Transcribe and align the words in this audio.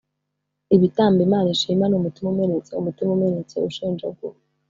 “ibitambo 0.75 1.19
imana 1.27 1.47
ishima 1.55 1.85
ni 1.87 1.95
umutima 1.99 2.27
umenetse, 2.33 2.71
umutima 2.81 3.09
umenetse 3.17 3.55
ushenjaguwe, 3.69 4.35